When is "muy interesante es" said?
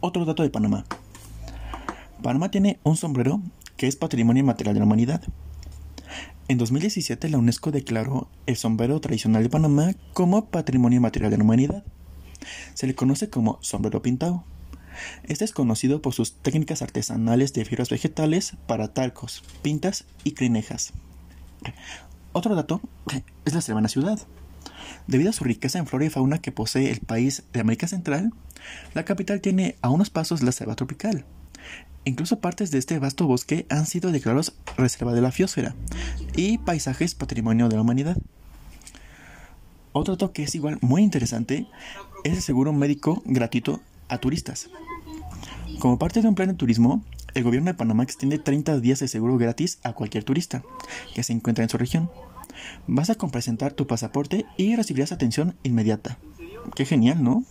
40.80-42.32